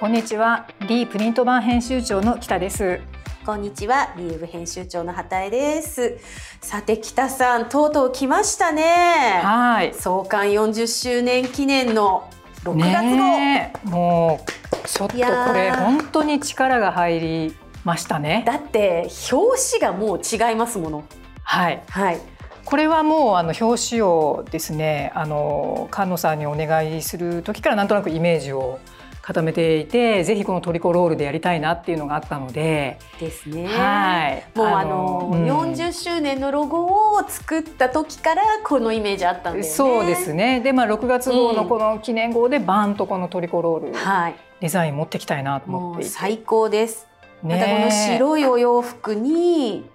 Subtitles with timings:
[0.00, 3.02] こんにちは、リープリント版編集長の北です。
[3.44, 6.16] こんにちは、リーブ編集長の畑江です。
[6.62, 9.42] さて北さん、とうとう来ましたね。
[9.42, 9.92] はい。
[9.92, 12.30] 創刊40周年記念の
[12.64, 13.90] 6月号。
[13.90, 18.42] もうちょっとこれ本当に力が入りましたね。
[18.46, 21.04] だって表紙がもう違いますもの。
[21.42, 21.82] はい。
[21.90, 22.20] はい。
[22.64, 28.78] これはもうあの表紙をですねあの菅野さんにお願いする時からなんとなくイメージを
[29.22, 32.98] 固めていてぜひこのトリコロールでやりたいなっていうのがあったので。
[33.18, 39.74] ですね、はい、もうあの、うん、40周年のロゴを作った時からこのイメージあったんですね。
[39.74, 40.60] そうですね。
[40.60, 47.06] で、まあ、6月号のこの記念号でバンとこのトリコロール、はい、デザイン持ってきたいなと思って最高です。
[47.42, 49.88] ね、またこの白いお洋服に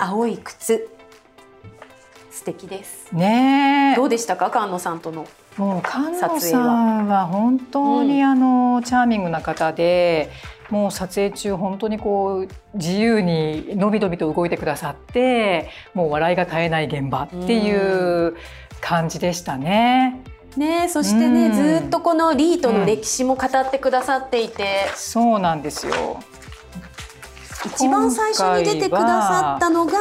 [0.00, 0.88] 青い靴、
[2.30, 3.08] 素敵です。
[3.12, 3.94] ね。
[3.96, 5.26] どうでしたか菅野さんとの
[5.56, 7.26] もう菅野さんは。
[7.26, 10.30] 本当にあの、チャーミングな方で、
[10.70, 18.34] もう撮影中本当にこう自由にのびのびと動いてくださってもう笑いが絶えない現場っていう
[18.80, 20.22] 感じでしたね。
[20.56, 26.20] ね、そしてね、うん、ずっとこのリートの歴史も語ってくださっていて、うん、そうなんですよ。
[27.66, 29.92] 一番最初に出てくださったのが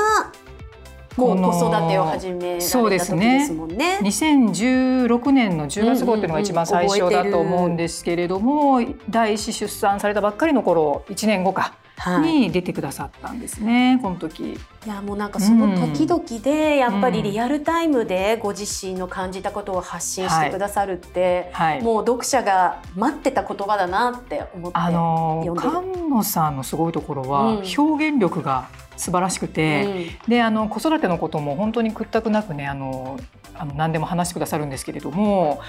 [1.17, 3.47] もう子育てを始めそうですね。
[3.49, 11.75] ね2016年の10月号っていうのが一番最初だと思うんですけれども、うんうんうん、第一子出産されたばっかりの頃1年後か。
[12.21, 14.53] に出てくださったんですね、この時。
[14.53, 21.75] いやもうなんかその時々でやっぱりリアルタイムでご自身の感じたことを発信してくださるって、はい。
[21.75, 33.19] はい、もう読者が待ってた言葉だなって思ってあの菅野さんのすごいところは、表現力が素晴らしくて、うん、であの子育てのことも本当に屈託なくねあの
[33.55, 35.61] あの何でも話してくださるんですけれども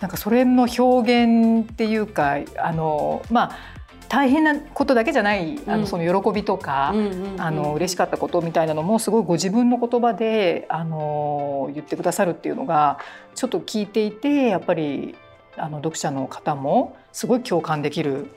[0.00, 6.94] なんかそれの表現っていうかあのまあ大変なことだけじゃない、あのその喜びとか、
[7.36, 12.98] あの嬉しかったことみたいなのもすごいご自分の言葉であの言ってくださるっていうのが
[13.34, 15.14] ちょっと聞いていてやっぱり
[15.58, 18.30] あの読者の方もすごい共感できる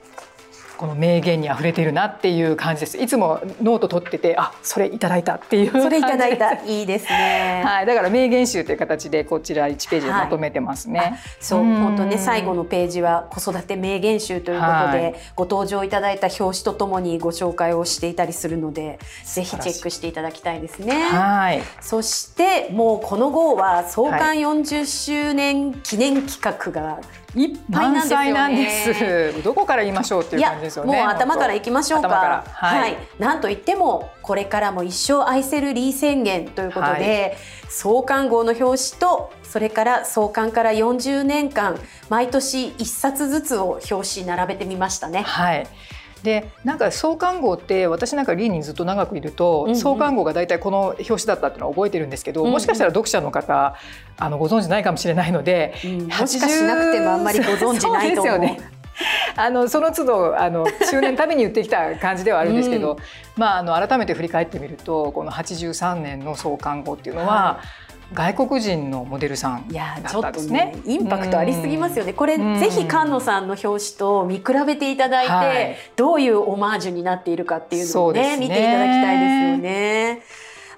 [0.81, 2.97] この名言に溢れているなっていう感じです。
[2.97, 7.61] いつもノート取ってて、あ、それいただいたっていう それいただいた、いいですね。
[7.63, 10.99] はい、だから名言集という形でこちら1ページでまとめてますね。
[10.99, 21.03] はい、そう、本当ね、最後のページは子育て名言集ということで、はい、ご登場いただいた表紙とともにご紹介をしていたりするので、ぜひチェックしていただきたいですね。
[21.03, 21.61] はい。
[21.79, 27.01] そしてもうこの号は創刊40周年記念企画が
[27.35, 27.91] いっぱい
[28.33, 30.97] なんですどこから言いましょうっていう感じですよね。
[30.97, 32.43] もう頭からいきましょうか。
[32.45, 37.37] はい、はい、なんといってもこれからも一生愛せるリー宣言ということで、はい、
[37.69, 41.77] 創刊号の表紙とそれから創刊から40年間
[42.09, 45.21] 毎年1冊ずつを表紙並べてみましたね。
[45.21, 45.67] はい。
[46.23, 53.75] でなんか創刊号って私なんかリーにずっと長くいると、うんうん、創刊号が大体この表紙だったっていうのは覚えてるんですけど、うんうん、もしかしたら読者の方
[54.17, 58.39] あのご存知ないかもしれないので、うん、もしかしなくてもあんまりご存知ないと思う。
[58.39, 58.59] ね、
[59.35, 62.97] あのその都度あの周年ために言ってきた感じではあるんですけど、 うん、
[63.35, 72.13] まああの改めて振り返ってみるとこの83年の創刊号っていうのは、はい外国人のモデルさん、ね、いやちょっとねインパクトありすぎますよね。
[72.13, 80.22] これぜひ菅野さんの表紙と見比べていただいて、はい、どういうオマージュになっているかっていうのをね、ね、見ていただきたいですよね。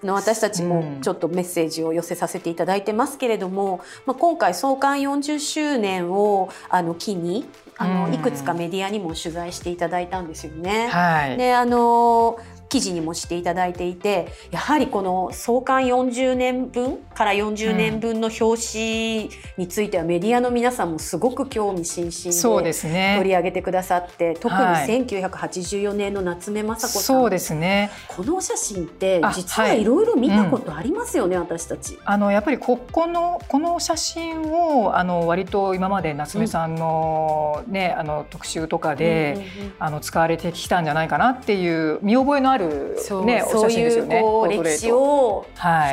[0.05, 7.45] の私たちもちょっとメッセージを寄せさせていただいてますけれども、まあ、今回創刊40周年をあの機に
[7.77, 10.89] あのいくつかメディアにも取材していただいたんですよね。
[10.89, 12.37] はい、であの
[12.73, 18.41] 記事にもしていただいていてやはりこの創刊40年分から40年分の表
[18.73, 22.73] 紙についてはメディアの皆さんもすごく興味津々で
[23.17, 27.91] 取り上げてくださって、ね、特に1984年の夏目雅子さん、そうですね。
[28.07, 29.83] このお写真って実はい。
[29.83, 31.99] ろいろ見たことありますよね、はいうん、私たち。
[32.03, 42.95] あのやっぱりここのこの写真をあの割と今まで夏目さんのね、うん、あの特集とかで、うんうんうん、あの使われてきたんじゃないかなっていう見覚えのあるる、
[43.25, 45.45] ね、そういうこう歴史を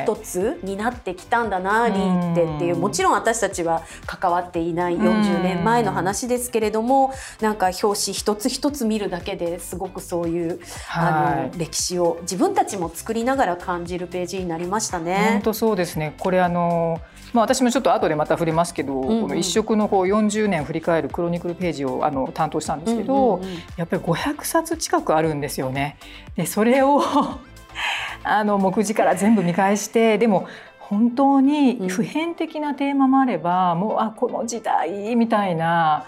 [0.05, 15.31] 一つになってきたんだな、はい、リーってっていうもちろん私たちは関わっていない40年前の話ですけれどもなんか表紙一つ一つ見るだけですごくそういう、はい、あの歴史を自分たちも作りながら感じるページになりましたね。
[15.33, 16.15] 本当そうですね。
[16.19, 17.01] これあの
[17.33, 25.97] まあ、私もちょっと後でまた触れますけど、うんうん、この一色のこう40年振り返るクロニクルページをあの担当したんですけど、うんうんうん、やっぱり500冊近くあるんですよね。
[26.37, 27.03] でそれを
[28.25, 30.47] あの目次から全部見返してでも
[30.79, 36.07] 本当に普遍的なテーマもあれば、うん、もうあこの時代みたいな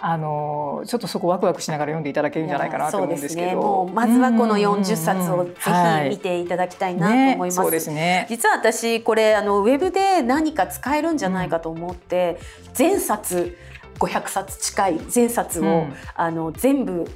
[0.00, 5.52] あのちょっとそこワクワクしながら読んでいただけるんじゃないかなと思うんですけど、ね、もうまずはこの40冊をぜ
[6.04, 7.40] ひ見ていただきたいなと思います。
[7.40, 7.48] はい。
[7.48, 8.26] ね、そうですね。
[8.30, 13.56] 実は私これあのウェブで何か使えるんじゃないかと思って、うん、全冊
[13.98, 17.10] 500冊近い全冊を、うん、あの全部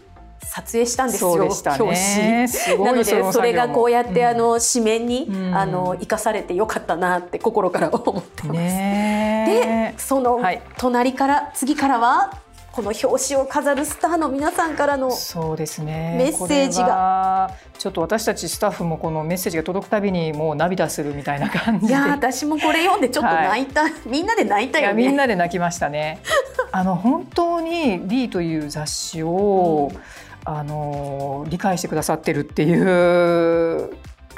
[0.45, 2.85] 撮影したんですよ、ね、表紙。
[2.85, 8.59] なのでそれがこうやって、あの紙面に、うん、あの生かされてよかったなって心から思ってます。
[8.59, 10.41] でその
[10.77, 12.43] 隣から、はい、次からは
[12.73, 16.17] この表紙を飾るスターの皆さんからのそうですね。
[16.17, 17.51] メッセージが。
[17.79, 21.93] ちょっと私たちスタッフもこのメッセージが届くたびにもう涙するみたいな感じで。
[21.93, 24.95] いや私もこれ読んでちょっと泣いた、はい、みんなで泣いたよね。
[24.95, 26.23] みんなで泣きましたね。
[26.71, 30.01] あの本当に「リー」という雑誌を、うん。
[30.45, 33.91] あの理解してくださってるっていう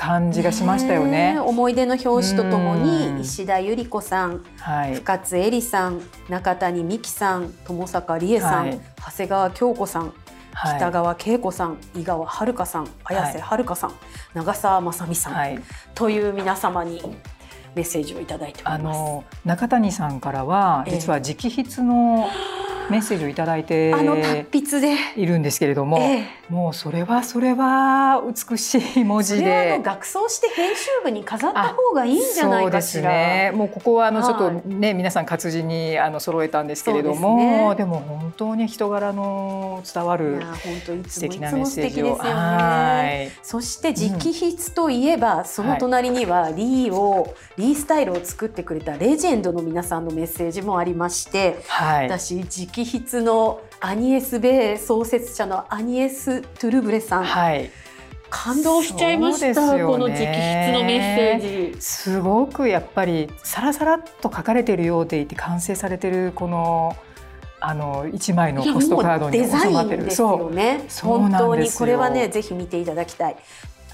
[0.04, 1.38] 感じがしましたよね。
[1.40, 10.12] 思い出の表紙とともに石田ゆり子さん、はい、深津絵里さん、中谷美紀さん、友坂理恵さん、はい、長谷川京子さん、
[10.52, 13.92] はい、北川景子さん、井川遥さん、綾瀬はるかさん、
[14.34, 15.62] 長澤まさみさん、
[15.94, 17.00] という皆様に
[17.74, 18.98] メッセージをいただいております。
[18.98, 24.94] あの中谷さんからは実は直筆の、えーメッセージを頂いてあの達筆で。
[25.16, 29.80] いるんですけれども、ええ、もうそれはそれは美しい文字で。
[29.82, 33.10] 学装して編集部に飾った方がいいんじゃないかしら。
[33.10, 40.42] ね、もうここはあのちょっとね、はい、皆さん活字にあの揃えたんですけれども、で、ね,、も本当に人柄の伝わる
[41.08, 42.18] 素敵なメッセージを。
[42.22, 57.70] ね、そして直筆といえば、うん、その隣にはリーを、リースタイルを作ってくれたレジェンドの皆さんのメッセージもありまして、はい、私直直筆のアニエス・ベイ創設者のアニエス・トゥルブレさん、はい、
[58.30, 66.96] 感動しちゃいました、この直筆のメッセージすごくやっぱりさらさらっと書かれているようでいて完成されてるこの
[67.60, 70.10] あの一枚のポストカードに収まってる。
[70.10, 70.84] そうね。
[71.00, 73.36] 本当にこれはねぜひ見ていただきたい。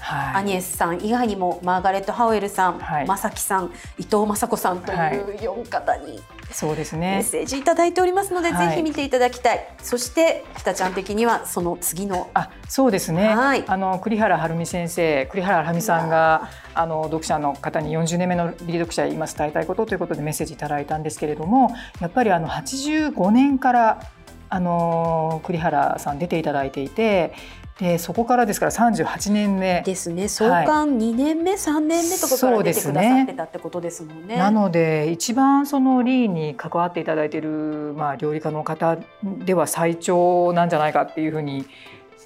[0.01, 6.19] はい、アニエスさん以外にもマーガレット・ハウエルさん、はい、正樹さん伊藤雅子さんという4方に、
[6.51, 9.67] そうですね、メッセージいただいておりますので、はい、ぜひ見ていただきたい。
[9.81, 12.29] そして北ちゃん的にはその次の。
[12.33, 24.01] あそうですね、はい、あの栗原はるみ先生栗原はるみさんがあの読者の方に40年目のリ読者今伝えたいことということでメッセージいただいたんですけれどもやっぱりあの85年から
[24.49, 27.33] あの栗原さん出ていただいていて
[27.81, 29.81] でそこからですから38年目。
[29.83, 30.27] ですね。
[30.27, 34.31] 創刊2年目、はい、3年目とかから出てくださってたってことですもんね。
[34.31, 34.37] ね。
[34.37, 41.65] なので一番そのリーに関わっていただいている、まあ、料理家の方では最長なんじゃないかっていうふうに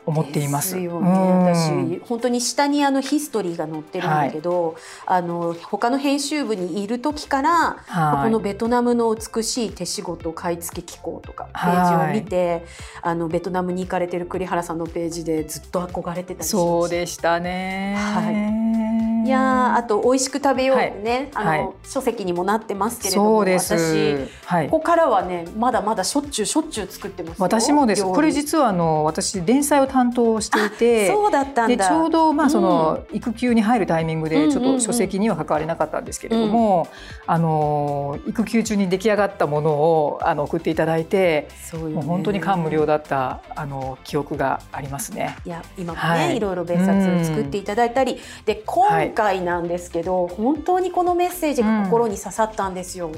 [0.06, 0.80] 思っています。
[0.80, 12.64] よね、私本当に下にあのヒストリーが載ってるんだけど、はい、あの他の編集部にいる時から、はい、このベトナムの美しい手仕事買い付け機構とかページを見て、はい、
[13.02, 17.96] あのベトナムに行かれてる栗原さんのページでずっと憧れてたりそうでしたね。
[17.98, 28.04] はいいやあと美味しく食べようね、はい、あの、はい、書籍にもなってますけれども私、はい、ここからはねまだまだしょっちゅうしょっちゅう作ってます私もです。
[28.04, 36.88] これ実はあの私連載を担当していてそうだったでちょうどまあその、うん、育休に入るタイミングでちょっと書籍には関われなかったんですけれども、
[37.28, 45.36] うん、あの育休中に出来上がったものをあの送っていただいてそう、ね、もう本当に感無量だったあの記憶がありますね。
[45.46, 53.12] いや今もね、はい、いろいろ別冊を作っていただいたり、で今回なんですけど、本当にこのメッセージが心に刺さったんですよ。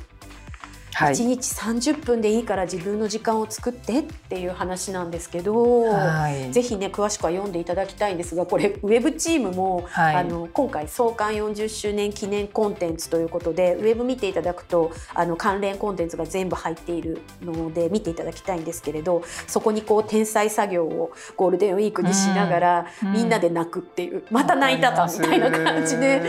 [0.98, 26.22] はい、1日30分でいいから自分の時間を作ってっていう話なんですけど、はい、ぜひね詳しくは読んでいただきたいんですがこれウェブチームも、はい、あの今回創刊40周年記念コンテンツということでウェブ見ていただくとあの関連コンテンツが全部入っているので見ていただきたいんですけれどそこにこう天才作業をゴールデンウィークにしながら、うん、みんなで泣くっていうまた泣いたかみたいな感じでやっ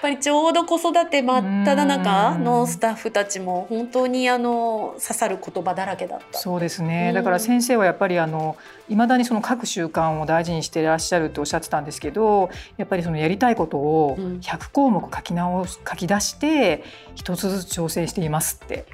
[0.00, 6.38] ぱりちょうど子育て真っ只中のスタッフたちも本当ににあの刺さる言葉だらけだった。
[6.38, 8.56] そうですね、だから先生はやっぱりあの
[8.88, 18.86] いまだにその各習慣を大事にしていらっしゃるとおっしゃってたんですけどやっぱりそのやりたいことを100項目書き直書き出して一つずつ挑戦していますって。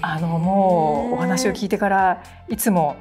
[0.00, 2.94] あのもうお話を聞いてからいつも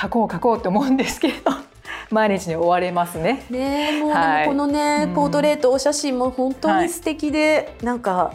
[0.00, 1.50] 書こう書こうって思うんですけど
[2.10, 3.44] 毎日に追われますね。
[3.50, 8.32] ねもう、はい、このね、ポートレートお写真も本当に素敵で、はい、なんか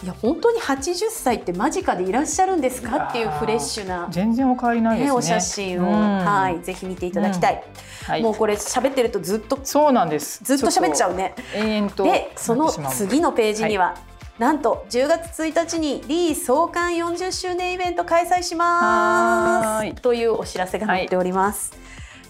[0.00, 3.08] いや本当に80歳って間近でいらっしゃるんですか？
[3.08, 6.62] っていうフレッシュな全然お変わりないですね、お写真を、うん、はい。
[6.62, 10.44] ぜひ見ていただきたい、うんはい、もうこれ喋ってるとずっとそうなんです。
[10.44, 11.34] ずっと喋っちゃうね。
[11.52, 13.94] でその次のページには、は
[14.38, 14.40] い。
[14.40, 19.94] なんと10月1日にリー創刊40周年イベント開催します。
[20.00, 21.72] というお知らせが載っております。
[21.72, 21.80] はい、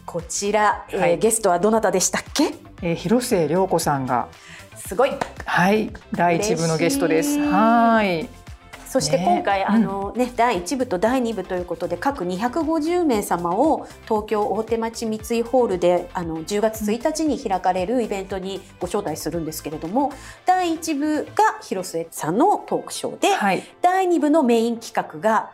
[0.07, 2.55] こちら、えー、はい、ゲストはどなたでしたっけ？
[2.81, 4.29] えー、広末涼子さんが
[4.89, 5.11] すごい。
[5.45, 7.39] はい、第一部のゲストです。
[7.39, 8.27] はい。
[8.87, 20.11] そして今回、ね、あのね、うん、第1部と第2部ということで各250名様を東京大手町三井ホールであの10月1日に開かれるイベントにご招待するんですけれども
[20.47, 25.53] 第1部が広末さんのトークショーで、はい、第2部のメイン企画が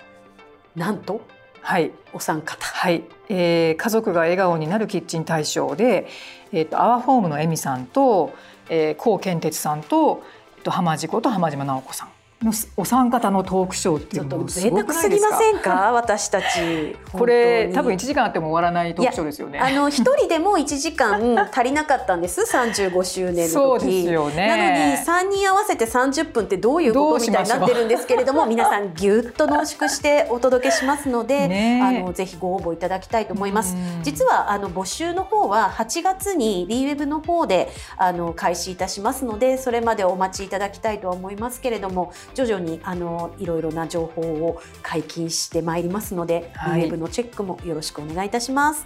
[0.76, 1.22] なんと
[1.60, 3.04] はい、お三方、はい。
[3.30, 6.06] えー、家族が笑顔になるキッチン大賞で、
[6.52, 8.34] えーと、アワーホームのエミさんと、
[8.68, 10.22] えー、高健哲さんと、
[10.58, 12.13] えーと、浜地子と浜島直子さん。
[12.44, 15.92] のお三方のトークショーっていうの贅沢すぎませんか？
[15.92, 16.96] 私たち。
[17.12, 19.58] これ多分1時間あっても終わらないトークショーですよね。
[19.58, 22.42] あの一人でも1時間足りなかったんです。
[22.50, 23.50] 35周年の時。
[23.50, 24.48] そうですよね。
[24.48, 33.76] なのに3人合わせて30分ってどういうことみたいになってるんですけれども 皆さんぎゅっと濃縮してお届けしますので、ね、あのぜひご応募いただきたいと思います。
[34.02, 48.84] 実はあの募集の方は8月に d ウェブの方であの開始いたしますのでそれまでお待ちいただきたいとは思いますけれども徐々にあのいろいろな情報を解禁してまいりますので、はい、ウェブのチェックもよろしくお願いいたします。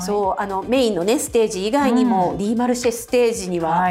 [0.00, 3.88] そうあのメインのねステージ以外にも、うん、リーマルシェステージには、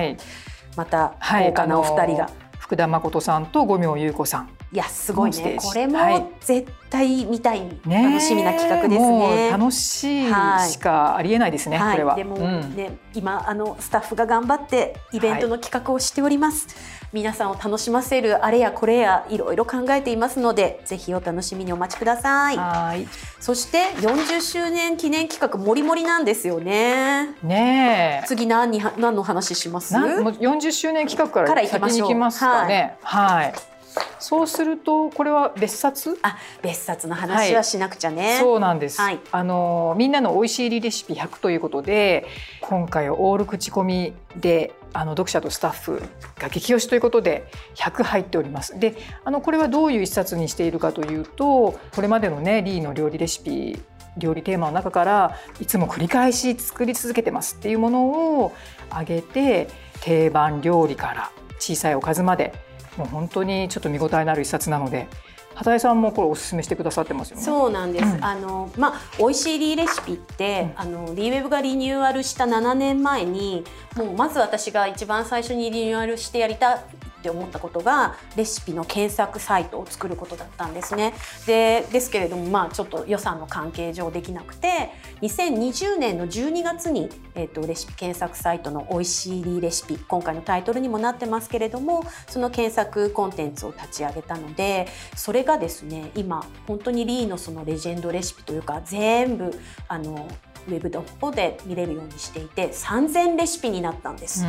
[0.77, 2.29] また豪華なお二人が、
[2.59, 5.57] 福田誠さんと五明優子さんいやすごいね。
[5.61, 9.49] これも絶対見たい、楽しみな企画ですね。
[9.49, 10.29] 楽しい
[10.69, 12.15] しかありえないですね、はい、これは。
[12.15, 16.67] でもね、今あのスタッフが頑張ってイベントの企画をしております、
[17.11, 22.55] 皆さんを楽しませるあれやこれやいろいろ考えていますのでぜひお楽しみにお待ちください。
[22.55, 23.05] はい。
[23.41, 27.35] そして40周年記念企画もりもりなんですよね。
[27.43, 32.95] ね次何に何の話します？40周年企画から先に行きますかね。
[33.01, 33.70] はい、はい
[34.19, 36.17] そうするとこれは別冊？
[36.21, 42.25] あ別冊の話はしなくちゃね、はい、そうなんです、はい、あのみんなの美味しいレシピ100ということで
[42.61, 46.01] 今回オール口コミであの読者とスタッフ
[46.37, 48.79] が激推しということで100入っております。
[48.79, 53.79] であのこれはどういう一冊にしているかというとこれまでのねリーの料理レシピ
[54.17, 58.05] 料理テーマの中からいつも繰り返し作り続けてますっていうもの
[58.41, 58.53] を
[58.89, 59.69] 挙げて
[60.01, 62.53] 定番料理から小さいおかずまで
[62.97, 65.07] もう本当にちょっと見応えのある一冊なので
[65.55, 67.43] 畑井さんもこれお勧めしてくださってますよね。
[67.43, 68.05] そうなんです。
[68.05, 73.63] うん、あのまあ美味しいリーレシピって、うん、あのリーウェブがリニューアルした7年前に
[73.95, 76.79] もうまず私が一番最初にリニューアルしてやりた
[77.21, 81.13] って思ったことがレシピの検索サイトを作ることだったんですね。
[81.45, 84.89] でですけれどもまあちょっと予算の関係上できなくて
[85.21, 100.27] 2020年の12月に、えーと、レシピ検索サイトの「おいしいレシピ」今回のタイトルにもなってますけれどもその検索コンテンツを立ち上げたのでそれがですね今本当にリーのそのレジェンドレシピというか全部あの
[100.67, 104.45] ウェブの方で見れるようにしていて3000レシピになったんです。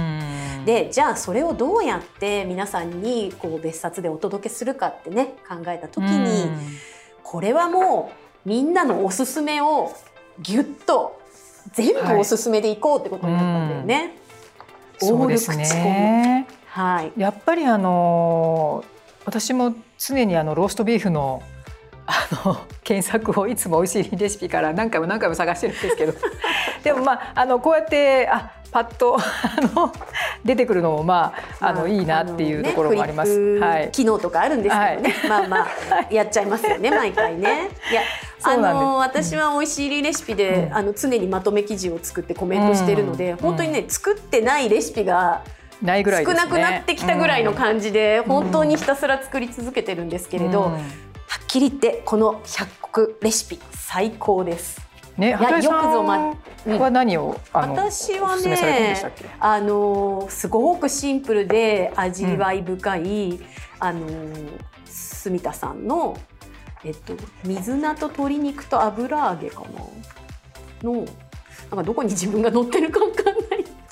[0.64, 6.50] でじゃあそれをどうやって皆さんにこう別冊でお届けするかってね考えた時に
[7.23, 8.12] これはも
[8.45, 9.92] うみんなのおすすめを
[10.40, 11.21] ぎゅっと
[11.73, 14.16] 全部おすすめでいこうってことになったんだよね。
[15.00, 16.47] はい、そうですね。
[16.66, 17.12] はい。
[17.16, 18.85] やっぱりあの
[19.25, 21.42] 私も常にあのローストビーフの
[22.07, 22.59] あの
[22.92, 26.12] 検索をいつも美味しいレシピから何回も何回も探してるんですけど。
[26.84, 29.20] でもまああのこうやってあパッと あ
[29.75, 29.92] の
[30.44, 33.58] 出てくるのもまああの、いいなっていうところもあります。
[33.58, 35.68] はい、機能とかあるんですけどね、はい、まあまあ
[36.11, 37.70] やっちゃいますよね毎回ね。
[37.90, 38.02] いや
[38.44, 45.42] あの私は美味しいレシピで、うん、あの常にまとめ記事を作ってコメントしてるので、うん、本当にね作ってないレシピが
[45.80, 50.78] ないぐらい、ね、少なくなってきたぐらいの感じで、本当にひたすら作り続けてるんですけれど、は
[51.42, 54.80] っきり言ってこの百穀レシピ最高です。
[55.16, 56.34] ね、よくぞま、
[56.66, 58.96] は何を、私はね
[59.40, 63.40] あのすごくシンプルで味わい深い、うん、
[63.78, 64.08] あの
[64.86, 66.16] 住田さんの
[66.82, 69.62] えっと水菜と鶏肉と油揚げか
[70.82, 70.90] な？
[70.90, 73.41] のなんかどこに自分が乗ってるかわかん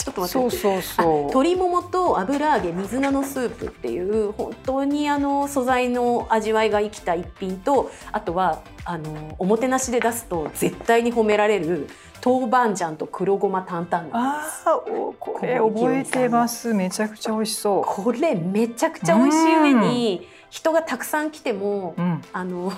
[0.05, 0.51] ちょっと待って。
[0.51, 1.07] そうそうそう。
[1.25, 11.89] 鶏ももと油揚げ水菜のスープっていう本当にあの素材の味わいが生きた一品とあとはあのおもてなしで出すと絶対に褒められる
[12.25, 14.83] 豆板醤と黒ごま担々ああ
[15.19, 16.75] これ覚えてます。
[16.75, 17.83] めちゃくちゃ美味しそう。
[17.85, 22.73] これめちゃくちゃ美味しい上に、人がたくさん来ても、うん、あの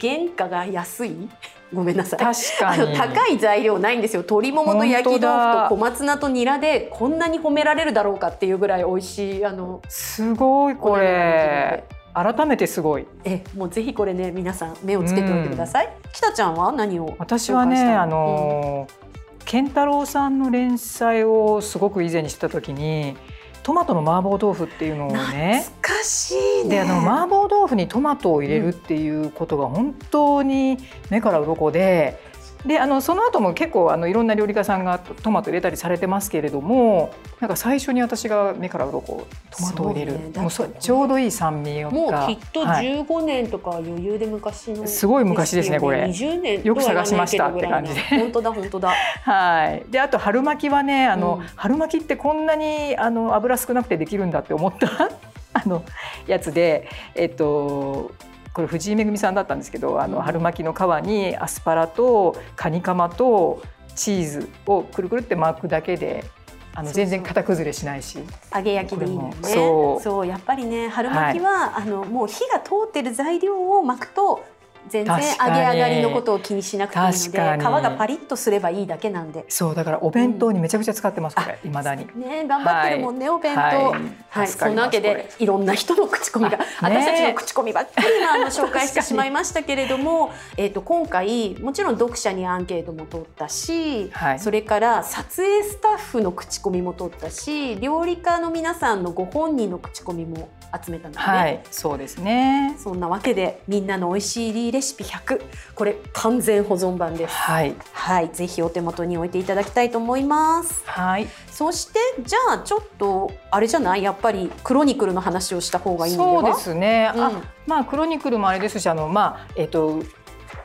[0.00, 1.28] 原価が安い
[1.74, 2.20] ごめんなさい。
[2.20, 2.96] 確かに。
[2.96, 4.22] 高い材料ないんですよ。
[4.22, 11.84] 鶏ももと焼き豆腐と小松菜とニラでこんなに褒められるだろうかっていうぐらい美味しいあのすごいこれ。
[12.14, 13.06] 改めてすごい。
[13.24, 23.16] えもうぜひこれね皆さん目をつけておいてください、うん、北ちゃんは何を私はねあの、うん、健太郎さんの連載をすごく以前にした時に
[23.64, 25.64] トマトの麻婆豆腐っていうのをね。
[25.64, 30.76] 懐かしい、ね、であの麻婆豆腐にトマトを入れるっていうことが本当に
[31.08, 32.20] 目から鱗で
[32.66, 46.04] であのその後も結構あのいろんな料理家さんがトマト入れたりされてますけれどもなんか最初に私が目から鱗トマトを入れる、ね、もうちょうどいい酸味がもうきっと15年とか余裕で昔の、はい、すごい昔ですねこれ。
[46.04, 48.00] 20年よく探しましたって感じで。
[48.00, 48.92] 本当だ本当だ。
[49.22, 49.84] はい。
[49.90, 54.88] であと春巻きはねあの、うん、春巻きってこんなにあの油少なくてできるんだって思った
[55.52, 55.84] あの
[56.26, 58.12] やつでえっと
[58.54, 63.60] これ藤井恵さんだったんですけどあの春巻きの皮にアスパラとカニカマと
[63.96, 66.24] チーズをくるくるって巻くだけで
[66.72, 68.18] あの全然型崩れしないし。
[68.54, 69.34] 揚げ焼きでいいのね。
[69.42, 74.44] そうやっぱりね春巻きは、はい、あのもう火が通ってる材料を巻くと
[74.88, 79.44] 全然揚げ上がりのことを気にしなくていいので皮がパリッとすればいいだけなんで。
[79.48, 82.06] そうだからお弁当にめちゃくちゃ使ってます、うん、これいまだに。
[82.16, 83.60] ね頑張ってるもんね、はい、お弁当。
[83.60, 100.48] はい、はい、そんなわけでいろんな人の口コミが、私たちの口コミばっかりあの紹介してしまいましたけれどもえっと今回もちろん読者にアンケートも取ったし、はい、それから撮影スタッフの口コミも取ったし料理家の皆さんのご本人の口コミも
[100.82, 102.76] 集めたので、ね、はい、そうですね。
[102.78, 105.42] そんなわけでみんなの美味しいレシピ100
[105.74, 107.34] これ完全保存版です。
[107.34, 110.82] はい、はい、ぜひお手元に置いていただきたいと思います。
[110.86, 111.28] はい。
[111.50, 114.02] そしてじゃあちょっとあれじゃない？
[114.02, 117.12] やっぱりクロニクルの話をした方がいいそうですね。
[117.14, 117.32] うん、あ
[117.66, 120.02] まあクロニクルもあれですしあのまあえっ、ー、と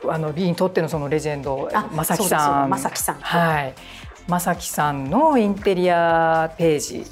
[0.08, 2.70] あの美にとってのそのレジェンド正木さん。
[2.70, 3.74] 正木さんはい。
[4.28, 7.04] 正木さんのインテリアページ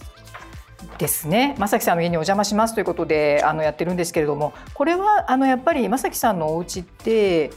[0.98, 7.50] ですね正樹さんの家にお邪魔しますということであのやってるんですけれどもこれはあのやっぱり正樹さんのお家って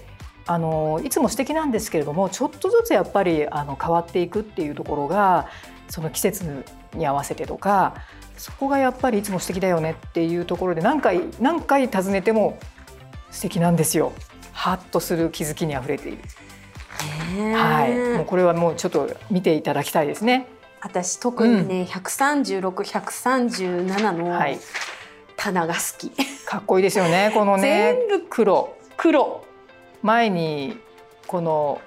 [0.45, 5.47] あのいつも素敵なんですけれどもちょっとずつやっぱりあの変わっていくっていうところが
[5.89, 7.95] その季節に合わせてとか
[8.37, 12.57] そこがやっぱりいつも素敵だよねっていうところで何回何回訪ねても
[13.29, 14.13] 素敵なんですよ。
[14.51, 16.17] ハッとする気づきにあふれている。
[17.55, 20.47] はい、もうこれはもうちょっと見ていただきたいですね。
[20.81, 24.39] 私特にね、うん、136137の
[25.37, 26.09] 棚が好き、
[26.45, 27.95] かっこいいですよねこのね。
[28.09, 28.75] 全部黒。
[28.97, 29.45] 黒。
[30.01, 30.77] 前に
[31.27, 31.79] この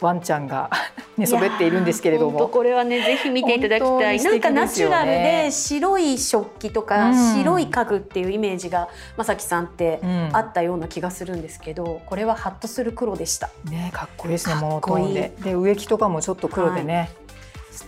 [0.00, 0.70] ワンちゃんが
[1.16, 2.48] 寝 そべっているんですけれども。
[2.48, 10.00] これはねぜひ見ていただきたい、ね、なんかナチュラルで白い食器とか、白い家具っていうイメージが正樹さんって
[10.32, 13.50] あったような気がするんですけど、うん、これはハッとする黒でした。
[13.64, 15.32] ねかっこいいですねモノトーンで。
[15.40, 17.29] で植木とかもちょっと黒でね、はい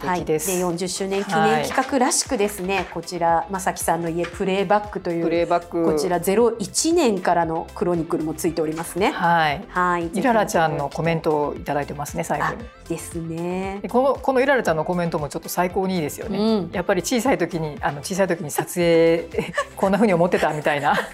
[0.00, 5.85] はい、で40周年記念企画らしくですね、はい、こちら正樹さんの家プレイバックというプレイバック。
[5.85, 9.11] こちら01年からのクロニクルもついておりますね。
[9.12, 9.64] はい。
[9.68, 10.11] はい。
[10.12, 12.64] イララちゃんのコメントをいただいてますね最後に。
[12.88, 13.81] ですね。
[13.88, 19.28] このこのイララちゃんのコメントもちょっと最高にいいですよね、うん、やっぱり小さい時にあの小さい時に撮影
[19.76, 20.94] こんなふうに思ってたみたいな。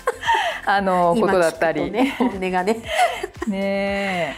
[0.66, 2.82] あのことだったり、ね、本音がね。
[3.46, 4.36] ね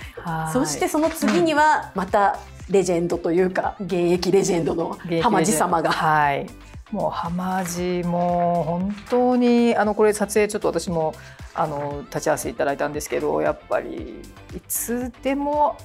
[0.53, 2.39] そしてその次にはまた
[2.71, 5.91] レジェンドというか現役レジェンドの浜地様が。
[5.91, 6.47] はい、
[6.91, 11.15] もう浜地も本当にあのこれ撮影ちょっと私も
[11.55, 14.23] あの立ち会わせていただいたんですけどやっぱり
[14.55, 15.77] いつでも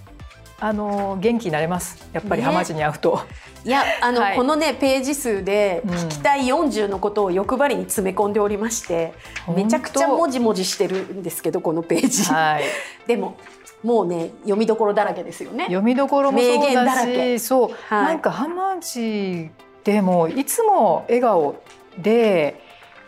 [0.60, 2.08] あの元気になれます。
[2.13, 3.19] やっぱり浜地に会うと。
[3.65, 9.13] いやあの、はい、このねページ数で聞きたい40のことを欲張りに詰め込んでおりまして、
[9.48, 12.24] うん、めちゃくちゃもじもじしてるんですけどこのページ。
[12.24, 12.63] はい、
[13.06, 13.38] でも
[13.86, 15.65] もうね読みどころだらけですよね。
[15.65, 19.52] 読みどころもそうだし、そう、はい、なんか浜地
[19.84, 21.62] でもいつも笑顔
[21.98, 22.65] で。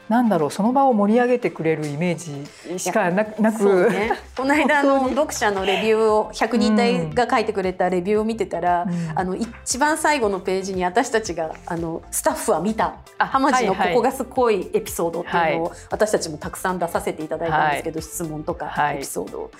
[0.09, 3.41] なんだろうその場を盛り上げてくれるイメージしかなく、
[3.89, 12.95] ね、この間の 読者のレビューを100人隊が書いてくれたレビューを見てたら、うん、あの一番最後のページに私たちがあのスタッフは見た。
[13.17, 19.51] 浜地のここがすごいエピソードっていうのを私たちもたくさん出させていただいたんですけど、はい、質問とかエピソードを、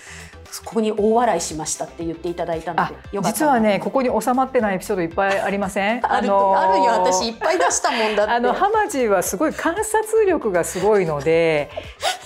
[0.50, 6.00] そこに大笑いしましたって言っていただいたので実はねここに収まってないエピソードいっぱいありません？
[6.06, 8.32] ある,、あるよ私いっぱい出したもんだって。
[8.32, 11.70] あの浜地はすごい観察力がすごいので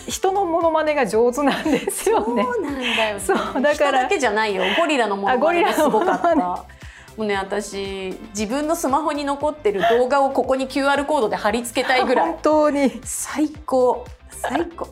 [0.07, 2.45] 人のモノマネが上手なんですよね。
[2.45, 4.63] そうなんだよ、ね、そうだからだけじゃないよ。
[4.79, 6.35] ゴリラのモノマネがすごかった。
[6.35, 12.31] もうね私自分のスマホに残ってる動画をここに QR コードで貼り付けたいぐらい。
[12.31, 13.01] 本当に。
[13.05, 14.05] 最高
[14.43, 14.89] 最高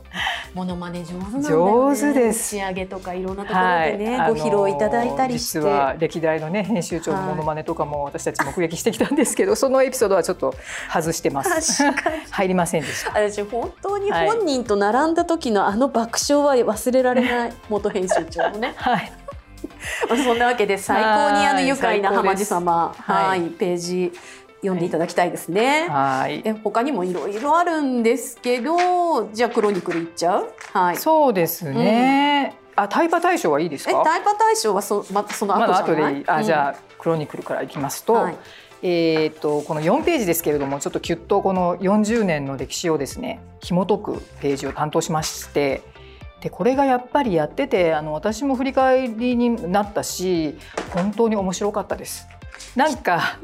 [0.55, 1.97] モノマネ上手なんだよね。
[1.97, 2.57] 上手です。
[2.57, 5.59] 仕上げとかいろんなところでね、はい、ご披露いただいたりして。
[5.61, 10.55] 実は歴代のね編集長のモノマネとかも私たち目撃してきたんですけど、はい、そのエピソードはちょっと
[10.93, 11.83] 外してます。
[12.31, 13.13] 入りませんでした。
[13.13, 18.75] 私本当に本人と並んだ時のあの爆笑は忘れられない元編集長のね。
[18.77, 19.13] はい。
[20.25, 24.13] そんなわけで最高にあの愉快な浜地様はい、ページ
[24.61, 25.89] 読んでいただきたいですね。
[25.89, 26.43] はい。
[26.43, 30.53] で他にもいろいろあるんですけど、じゃあクロニクルいっちゃう？
[30.73, 30.97] はい。
[30.97, 32.55] そうですね。
[32.77, 33.91] うん、あ、タイパ大賞はいいですか？
[33.91, 36.15] え、タイパ大賞はそまたその後じゃない？
[36.15, 38.13] ま後であ、じゃあクロニクルからいきますと。
[38.15, 38.37] はい
[38.83, 45.83] えーと、この4ページですけれどもちょっときゅっとこの40年の歴史をですね紐解くページを担当しまして
[46.41, 50.57] でこれがやっぱりやっててあの私も振り返りになったし
[50.95, 52.27] 本当に面白かったです。
[52.75, 53.39] なんか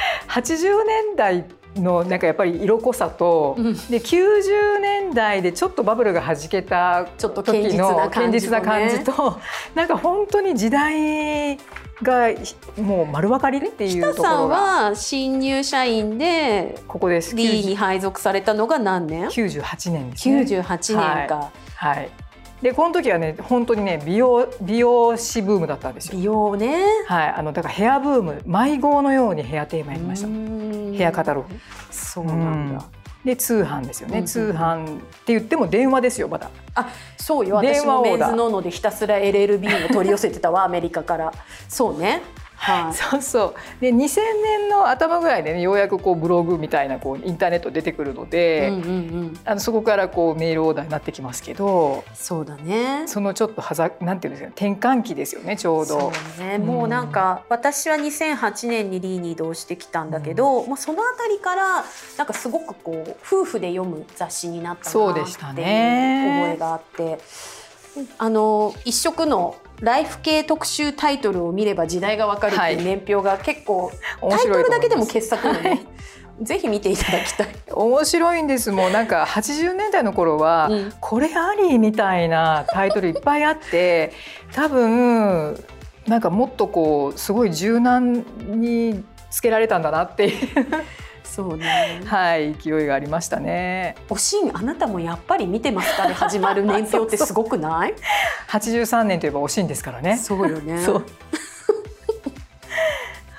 [0.28, 1.44] 80年代
[1.76, 7.30] のなんかやっぱり色濃さと、うん、で90年代でちょっとバブルがはじけた時
[7.76, 9.38] の堅実な感じと
[9.74, 11.56] なんか本当に時代
[12.02, 12.28] が
[12.76, 14.28] もう丸分かりっていうところが。
[14.28, 20.42] さんは新入社員でここです D に配属されたのが何年 ?98 年ですね。
[20.42, 21.50] 98年か。
[21.74, 22.10] はい、はい
[22.62, 26.18] でこの時はね本当にね美容美容師ブームだったんですよ。
[26.18, 26.84] 美容ね。
[27.06, 30.28] はい、あのだからヘアブーム迷子のようにヘアテーマやりました。
[30.96, 31.54] ヘアカタログ。
[31.90, 32.84] そうなんだ。
[33.24, 41.32] で通販ですよね、うん、通販って言っても電話ですよまだあそうよ私もメンズノーノでひたすら LLB を取り寄せてたわアメリカから
[41.68, 42.22] そうね
[42.58, 43.80] はい、そうそう。
[43.80, 48.90] で2000年の頭ぐらいでねようやくこうブログみたいなこうインターネット出てくるので、うんうんう
[49.26, 53.04] ん、あのそこからこうメールオーダーになってきますけどそうだね。
[53.06, 56.12] そのちょっとはざなんていうんですか転換期ですよねちょうど。
[56.12, 61.84] そうね、もうなんか私は2008年にリーに移動してきたんだけど、うん、まあ、その辺りから
[62.16, 65.38] なんかすごくこう夫婦で読む雑誌になったなっていう覚
[66.54, 67.18] えがあって。
[68.18, 73.96] あの一色のライフ系特集タイトルを見れば時代がわかるっていう年表が結構、はい、
[74.30, 75.86] タイトルだけでも傑作なので、はい、
[76.42, 77.48] ぜひ見ていただきたい。
[77.70, 78.72] 面白いんです。
[78.72, 84.12] もうなんか80年代の頃は、うん、これありみたいなタイトルいっぱいあって
[84.52, 85.62] 多分
[86.06, 90.48] なんかもっとこうすごい柔軟につけられたんだなっていう
[91.24, 92.00] そうね。
[92.04, 93.96] はい、勢いがありましたね。
[94.08, 97.94] おしん、あなたもやっぱり見てますかで 始まる年表ってすごくない？
[98.46, 100.16] 八十三年といえばおしんですからね。
[100.16, 100.82] そうよね。
[100.82, 101.04] そうはい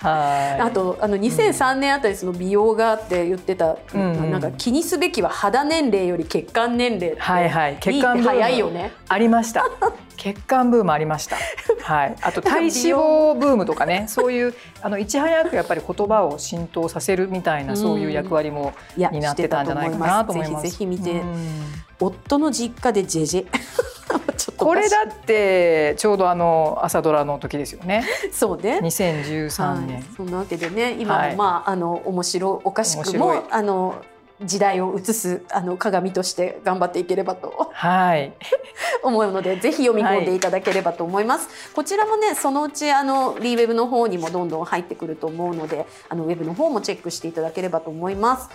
[0.01, 7.77] あとあの2003年あたりその美容がって言ってた、うん、なんか気にすべきは肌年齢より血管年齢はいはい。
[7.79, 8.93] 血管早いよね。
[9.09, 9.65] ありました。
[10.15, 11.37] 血管ブームありました。
[11.81, 12.15] はい。
[12.21, 20.63] あと体脂肪ブームとかね、そういうあのいち早くやっぱり言葉を浸透させるみたいなそういう役割も担ってたんじゃないかなと思います。
[20.63, 21.21] ぜひぜひ見て、
[21.99, 23.47] 夫の実家でジェジェ。
[24.57, 28.03] これだってちょうどあの朝ドラの時ですよね。
[28.31, 28.79] そうね。
[28.81, 29.95] 2013年。
[29.95, 33.95] はい、そんなわけでね、今もまあ、はい、あの面白おかしくもあの
[34.41, 38.33] 時代を映すあの鏡として頑張っていければと、はい、
[39.03, 41.47] 思うのでぜひ読み込んでいただければと思います。
[41.47, 48.49] はい、こちらもねそのうちあのリーウェブの方にもどんどん入ってくると思うのであのウェブの方もチェックしていただければと思います。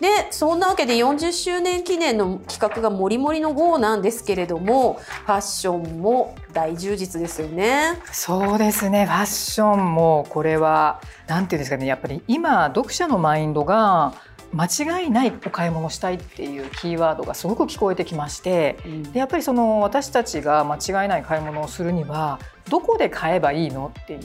[0.00, 4.94] でそんなわけで40周年記念の企画がもりもりの号なんですけれども
[5.26, 7.98] ファッションも大充実ですよね。
[8.12, 14.14] そうですねファッションもこれはなんていうんですかねやっぱり今読者のマインドが
[14.52, 14.66] 間
[15.00, 24.20] 違いないお買い物したいっていうキーワードがすごく聞こえてきまして、うん、でやっぱりその私たちが間違いない買い物をするにはどこで買えばいいのっていう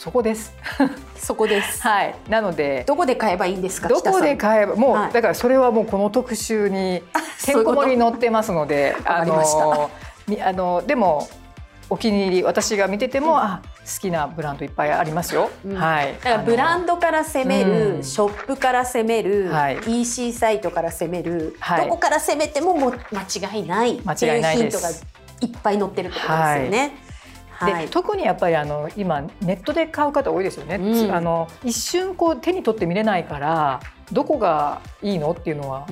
[0.00, 0.54] そこです。
[1.14, 1.82] そこです。
[1.82, 2.14] はい。
[2.30, 3.88] なのでどこで買えばいいんですか。
[3.88, 7.02] どこで買えばもう、はい、だからそれはもうこの特集に
[7.44, 9.90] てんこ盛り載ってますので、あの
[10.42, 11.28] あのでも
[11.90, 15.50] お気に入り私が見てても、うん、あ好きなブランドいっぱいありますよ。
[15.64, 16.14] うん、はい。
[16.22, 26.92] だからブランドから攻める、うん、ショップから攻める、はい、EC サイトから攻める、はい、どこから攻めてもも間違いないっていうヒントがいっぱい載ってるってことですよね。
[27.66, 35.86] で、はい、特にやっぱりあの今ネットで買う方多いですよね、うん、あの一瞬こう手に取って見れないからどこがいいのっていうのは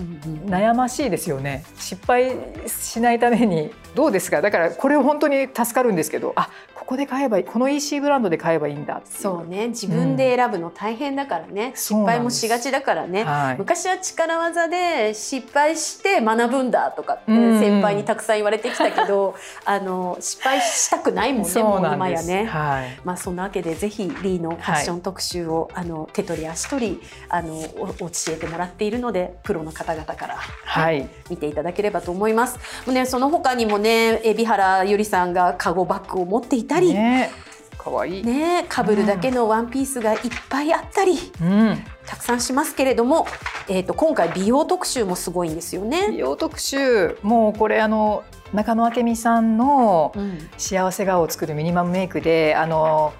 [0.47, 1.65] 悩ましいですよね。
[1.77, 4.41] 失敗しないためにどうですか？
[4.41, 6.49] だからこれ本当に助かるんですけどあ
[6.89, 9.03] ここで買えばいいこの EC ブランドで買えばいいんだ。
[9.05, 9.69] そうね。
[9.69, 19.35] 自分で選ぶの大変だからね、うん、失敗もしがちだからね、はい、昔は力技で失敗して学ぶんだとかって先輩にたくさん言われてきたけど、
[19.67, 32.59] うん、あの失敗したくないもんねもう今やね、はい、まあそんなわけでぜひリーのファッション特集を、はい、あの手取り足取りあの教えてもらっているのでプロの方々から、はい、見ていただければと思います。
[32.91, 37.31] ね、その他にもね海老原ゆりさんがカゴバッグを持っていたり、ね。
[37.79, 38.21] かわい。
[38.21, 43.27] いねかぶるだけのワンピースがいっぱいあったり、うん、たくさんしますけれども、
[43.69, 46.09] えーと、今回美容特集もすごいんですよね。
[46.11, 47.17] 美容特集。
[47.23, 50.13] もうこれあの中野明美さんの
[50.57, 53.13] 幸せ顔を作るミニマムメイクで、あの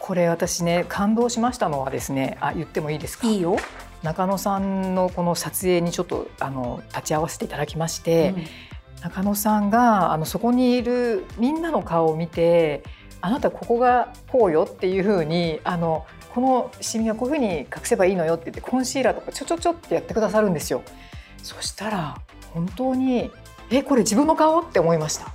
[0.00, 3.28] これ私ね感動しましたのはですねあ言ってもいいですか？
[3.28, 3.56] いいよ。
[4.02, 8.44] 中野さんのこの撮影にちょっとあの立ち会わせていただきまして、うん、
[9.04, 12.82] 中野さんがあのそこにいるみんなの顔を見て
[13.20, 20.82] あなたここがこうよっていうふうにあのこのシミはこういうふうに隠せばいいのよって言ってコンシーラーとかちょちょちょってやってくださるんですよ。
[21.42, 22.18] そしたら
[22.54, 23.30] 本当に
[23.70, 24.62] えこれ自分の顔？
[24.62, 25.34] って思いました。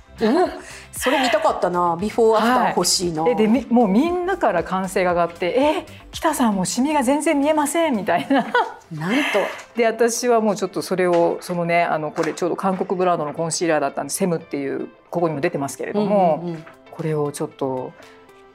[0.92, 1.96] それ見たかったな。
[2.00, 8.46] ビフォーアフター欲しいな、はい、でもうみんなから歓声が上がって「え北さんもシミが全然見えません」みたいな。
[8.92, 9.38] なんと。
[9.76, 17.92] で私はもうちょっとそれをそのねあのこれちょうど韓国ブランドのコンシーラーだったんでセムっていうここにも出てますけれども、うんうんうん、これをちょっと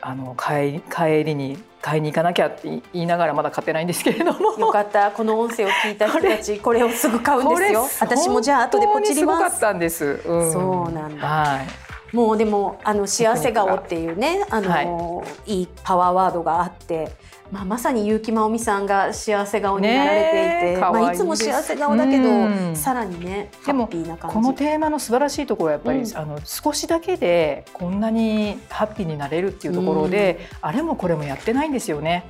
[0.08, 4.52] あの帰帰りに買いに行かなきゃって言いながらまだ買ってないんですけれども。
[4.60, 5.10] よかった。
[5.10, 7.88] この音声を聞いた人たちこれをすぐ買うんですよ。
[8.00, 9.46] 私もじゃあ後でポチります。
[9.46, 11.68] すごかったんです、うん、そうなんだ、はい
[12.16, 17.12] もうでもあの幸せ顔っていうねあの、はい、いいパワーワードがあって、
[17.52, 24.36] まあ、まさに結城真央美さんが幸せ顔になられていて、いまあ、いつも幸せ顔だけどさらにねハッピーな感じ。
[24.36, 32.24] このテーマの素晴らしいところはやっぱり、うん、あの少しだけでこんなにハッピーになれるっていうところで、うん、あれもこれもやってないんですよね。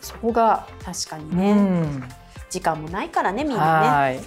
[0.00, 2.04] そこが確かにね、うん、
[2.50, 4.20] 時間もないからねみんなね。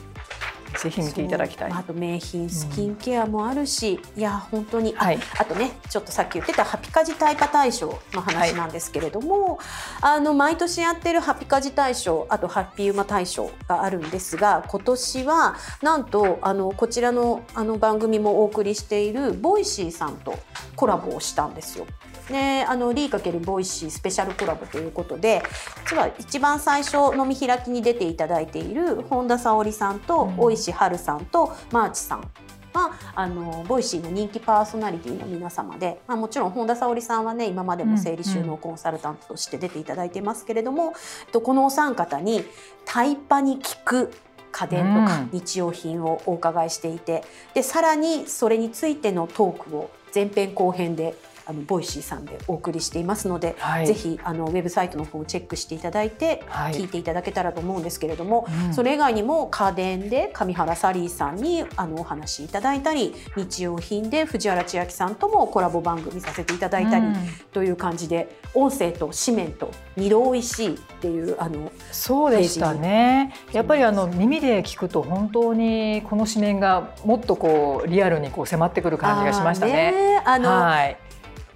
[0.77, 1.71] ぜひ見ていただきたい。
[1.71, 9.55] あと名品スキンケアもあるし、うん、いや本当に、はい、あとねちょっとさっき言ってたハピカジタイパ大賞の話なんですけれども、
[10.01, 20.37] はい、あの毎年やってるハピカジ大賞あとハッピーウマ大賞があるんですが今年はなんとあのこちらのあの番組もお送りしているボイシーさんと
[20.75, 21.85] コラボをしたんですよ。
[22.29, 25.41] であの LEE×Voicyスペシャルコラボということで
[25.89, 32.29] 実は一番最初の見開きに出ていただいている本多さおりさんと尾石晴さんとマーチさん
[32.73, 40.93] はあのボイシーの人気パーソナリティの皆様で、まあ、もちろん本多さおりさんはね今までも整理収納コンサルタントとして出ていただいてますけれども、
[41.33, 42.43] うん、このお三方に
[42.85, 44.11] タイパに効く
[44.51, 51.15] 家電とか日用品をお伺いしていて、でさらにそれについてのトークを前編後編で
[51.47, 67.15] あのボイシーさんでお送りしていますので、はい、ぜひあのウェブサイトの方をチェックしていただいて、はい、聞いていただけたらと思うんですけれども、うん、それ以外にも家電で上原サリーさんにあのお話しいただいたり日用品で藤原千秋さんともコラボ番組させていただいたり、うん、
[67.53, 73.33] という感じで音声と紙面と二度おいしいっていうあのそうでしたね。
[73.53, 80.21] やっぱりあの耳で聞くと本当にこの紙面がもっとこうリアルにこう迫ってくる感じがしましたね。
[80.25, 80.97] あの、はい、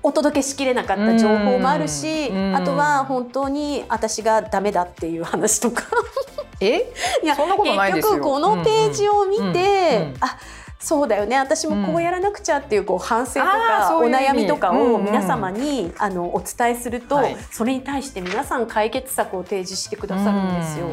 [0.03, 5.83] お届けしきれなかった情報もあるし、あとは本当に私がダメだっていう話とか。
[6.59, 6.91] え？
[7.23, 10.37] いや結局このページを見て、あ
[10.79, 11.37] そうだよね。
[11.37, 17.19] 私もこうやらなくちゃっていうこう反省とかお悩みとかを皆様にあのお伝えすると、
[17.51, 20.87] それに対して皆さん解決策を提示してくださるんですよ。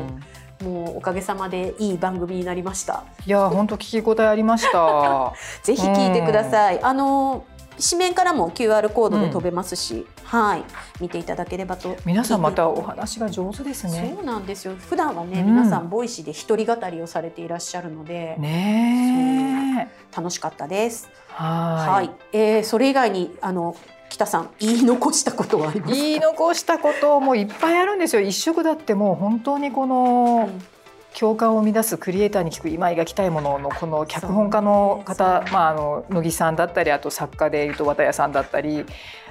[0.63, 3.05] もうおかげさまでいい番組になりました。
[3.27, 5.33] いや本当聞き応えありました。
[5.63, 6.83] ぜひ聞いてください。
[6.83, 7.45] あの
[7.79, 10.65] 紙面からも QR コードで飛べますし、うん、はい。
[11.01, 11.97] 見ていただければと。
[12.05, 14.15] 皆さんまたお話が上手ですね。
[14.17, 14.75] そうなんですよ。
[14.77, 21.09] 普段はね、うん、皆さんボイシーで一人語りをされていらっしゃるのでね楽しかったです。
[21.29, 22.09] はい。
[22.09, 23.77] はえー、それ以外にあの
[24.09, 28.23] 北さん言い残したことはあります言い残したこともいっぱいあるんですよ。
[28.23, 30.78] 一色だってもう本当にこの、うん
[31.19, 38.85] 共感を生み出すクリエイターに聞く今描きたいもののこの脚本家の方、ね、まあ、あの乃木さんだったりあと作家でいうと綿谷さんだったり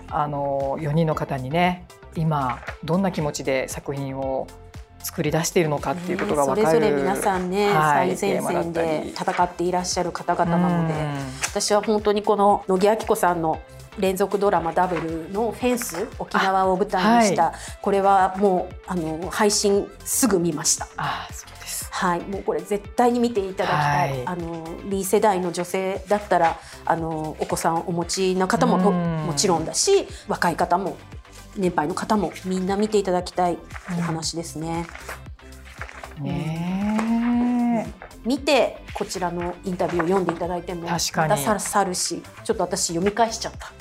[0.10, 4.48] あの4人の方にね今どんな気持ちで作品を
[5.00, 10.94] 作り出しているのかっていうことが分かる、ね、それぞれ皆さんね、はい、最前線で戦っていらっしゃる方々なので
[11.48, 13.62] 私は本当にこの乃木明子さんの
[13.98, 20.88] 連続ドラマダブルのフェンス沖縄を舞台にした、はい、これはもうあの配信すぐ見ました。
[20.98, 21.57] あそう。
[21.92, 24.10] はい、もうこれ絶対に見ていただきたい。
[24.10, 30.98] はい、あのリー世代の女性だったらあのお子さんお持ちの方もともちろんだし、若い方も
[31.56, 33.58] 年配の方もみんな見ていただきたい
[33.98, 34.86] お話ですね。
[36.20, 37.94] ね
[38.26, 41.30] 見てこちらのインタビューを読んでいただいても確かに。
[41.30, 43.72] またさるしちょっと私読み返しちゃった。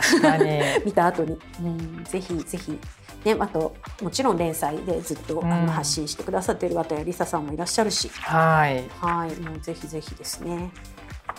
[0.00, 0.60] 確かに。
[0.84, 2.78] 見た後に、うん、ぜひぜひ
[3.24, 10.70] ね、あともちろん連載でずっと、あの発信してくださっている綿谷りささんもいらっしゃるし、はい、はいもうぜひぜひですね。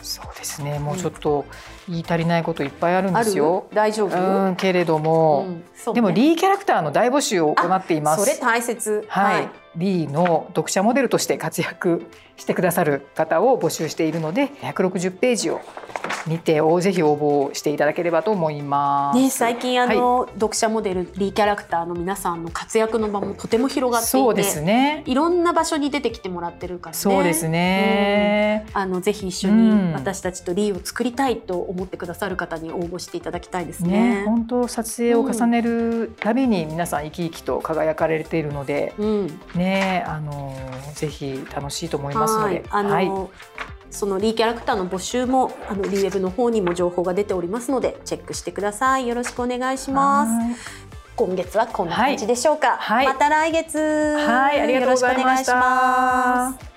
[0.01, 0.79] そうですね。
[0.79, 1.45] もうちょっと
[1.87, 3.67] 言い足りないこといっぱいあるんですよ。
[3.73, 4.47] 大丈夫？
[4.47, 8.25] うんけれども、うんね、でもリーキャラクターの大募集を行っています。
[8.25, 9.05] それ大切。
[9.07, 9.49] はい。
[9.75, 12.05] はい、リーの読者モデルとして活躍
[12.37, 15.61] してくださる方を募集しているので、160ページを
[16.27, 19.19] 見てぜひ応募していただければと思います。
[19.19, 25.03] ね、最近あの、はい、読者モデルリーキャラクターの皆さんの活躍の場もとても広がっていて、そうですね。
[25.05, 26.99] いろんな場所に出てきてもらってるからね。
[26.99, 28.65] そうですね。
[28.69, 34.21] うん、あのぜひ一緒に私たちとリーを作りたいと思ってくださる方に応募していただきたいですね。
[34.21, 40.55] ね本当撮影を重ねるたびに皆さん生き生きと輝かれているので、うん、ねあの
[40.93, 42.63] ぜひ楽しいと思いますので。
[42.69, 43.11] あの、はい。
[43.91, 49.07] そのリーキャラクターの募集もあのリーウェブの方にも情報が出ておりますのでチェックしてください。
[49.07, 50.75] よろしくお願いします。
[51.15, 53.77] 今月はこんな感じでしょうか、はい、また来月。
[53.79, 56.74] はいありがとうございました